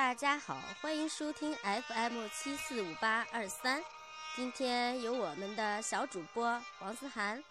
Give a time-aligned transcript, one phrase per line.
[0.00, 3.84] 大家好，欢迎收听 FM 七四五八二三。
[4.34, 7.44] 今天由我们的小主播王思涵，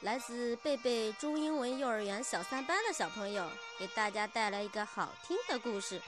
[0.00, 3.46] 来自贝贝中英文幼儿园小三班的小朋友，
[3.78, 6.00] 给大家带来一个好听的故事。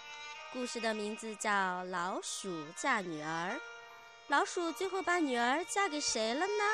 [0.51, 1.51] 故事的名字叫
[1.91, 3.51] 《老鼠嫁女儿》。
[4.29, 6.65] 老鼠最后把女儿嫁给谁了呢？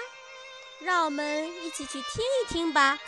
[0.80, 3.00] 让我们一起去听一听吧。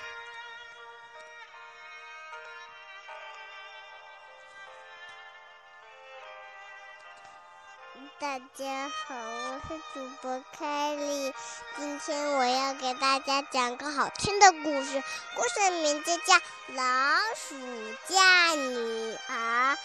[8.18, 11.32] 大家好，我是主播凯莉。
[11.76, 15.00] 今天我要给大家讲个好听的故事，
[15.36, 16.34] 故事的名字叫
[16.74, 16.82] 《老
[17.36, 17.54] 鼠
[18.08, 19.76] 嫁女儿》。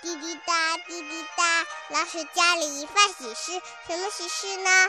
[0.00, 4.88] 滴滴答，滴滴答，老鼠家里发喜事，什么喜事呢？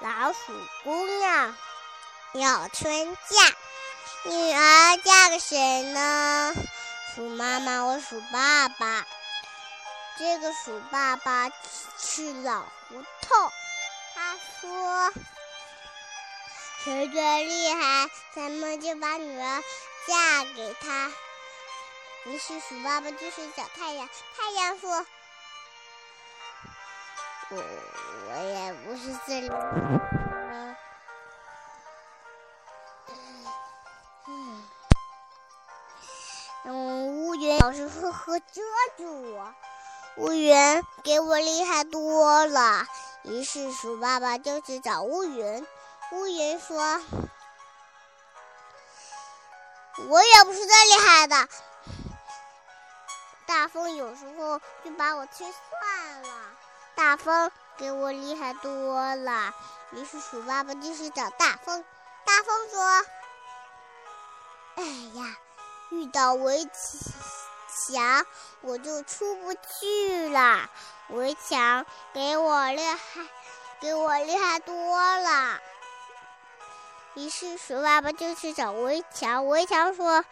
[0.00, 0.38] 老鼠
[0.82, 1.56] 姑娘
[2.32, 6.52] 要春嫁，女儿嫁给谁呢？
[7.14, 9.06] 鼠妈妈，我鼠爸爸。
[10.18, 11.48] 这个鼠爸爸
[11.96, 13.52] 是老胡头，
[14.16, 15.12] 他说
[16.82, 19.62] ：“谁最厉害，咱们就把女儿
[20.08, 21.12] 嫁给他。”
[22.26, 25.06] 于是鼠爸爸就是找太阳，太阳说
[27.50, 29.56] ：“我我也不是最厉害。”
[36.64, 38.60] 嗯，乌云老是呵呵遮
[38.96, 39.54] 住我。
[40.18, 42.84] 乌云给我厉害多了，
[43.22, 45.64] 于是鼠爸爸就去找乌云。
[46.10, 47.00] 乌云说
[50.08, 51.48] ：“我也不是最厉害的，
[53.46, 56.28] 大风有时候就把我吹散了。
[56.96, 59.54] 大风给我厉害多了，
[59.92, 61.84] 于是鼠爸爸就去找大风。
[62.24, 63.04] 大风说
[64.74, 64.82] ：‘哎
[65.14, 65.36] 呀，
[65.90, 66.70] 遇到危机。’”
[67.86, 68.26] 墙
[68.60, 70.68] 我就出不去了，
[71.08, 72.98] 围墙给我厉害，
[73.80, 75.60] 给我厉害多了。
[77.14, 80.24] 于是鼠爸爸就去找围墙，围墙说：“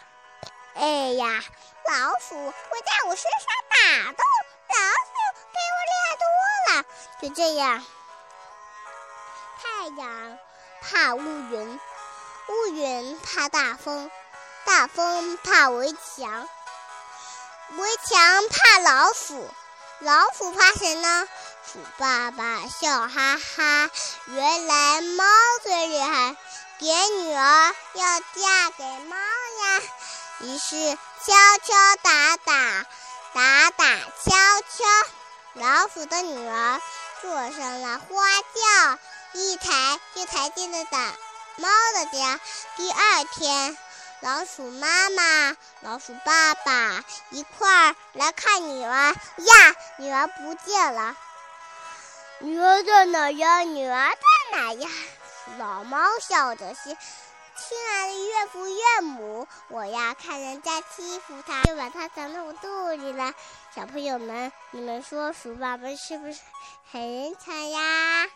[0.74, 1.42] 哎呀，
[1.88, 4.24] 老鼠会在我身上打洞，
[4.68, 5.12] 老鼠
[5.52, 6.26] 给我厉害多
[6.76, 6.84] 了。”
[7.22, 7.84] 就这样，
[9.58, 10.38] 太阳
[10.82, 11.80] 怕乌云，
[12.48, 14.10] 乌云怕大风，
[14.64, 16.48] 大风怕围墙。
[17.70, 19.50] 围墙怕老鼠，
[19.98, 21.28] 老鼠怕谁呢？
[21.72, 23.90] 鼠爸爸笑哈哈，
[24.26, 25.24] 原来猫
[25.62, 26.36] 最厉害，
[26.78, 29.82] 给女儿要嫁给猫呀。
[30.40, 31.34] 于是敲
[31.64, 32.86] 敲打打，
[33.34, 33.84] 打打
[34.24, 34.84] 敲敲，
[35.54, 36.80] 老鼠的女儿
[37.20, 38.98] 坐上了花轿，
[39.32, 40.98] 一抬就抬进了大
[41.56, 42.40] 猫的家。
[42.76, 43.76] 第二天。
[44.20, 51.14] 老鼠妈妈、老鼠爸爸一块儿来看女儿呀，女儿不见了。
[52.40, 53.60] 女儿在哪呀？
[53.60, 54.88] 女儿在哪呀？
[55.58, 56.96] 老猫笑着说
[57.56, 63.34] ：“亲爱的岳父岳母，我呀看人家欺负他，就把他藏到我肚里了。”
[63.76, 66.40] 小朋友们，你们说鼠爸爸是不是
[66.90, 68.26] 很人才呀？